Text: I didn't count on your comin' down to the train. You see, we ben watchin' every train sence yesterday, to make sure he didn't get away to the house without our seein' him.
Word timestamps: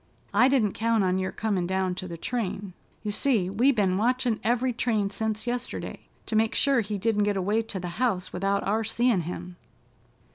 I 0.33 0.47
didn't 0.47 0.73
count 0.73 1.03
on 1.03 1.19
your 1.19 1.31
comin' 1.31 1.67
down 1.67 1.93
to 1.93 2.07
the 2.07 2.17
train. 2.17 2.73
You 3.03 3.11
see, 3.11 3.51
we 3.51 3.71
ben 3.71 3.97
watchin' 3.99 4.39
every 4.43 4.73
train 4.73 5.11
sence 5.11 5.45
yesterday, 5.45 6.07
to 6.25 6.35
make 6.35 6.55
sure 6.55 6.81
he 6.81 6.97
didn't 6.97 7.21
get 7.21 7.37
away 7.37 7.61
to 7.61 7.79
the 7.79 7.87
house 8.01 8.33
without 8.33 8.63
our 8.65 8.83
seein' 8.83 9.21
him. 9.25 9.57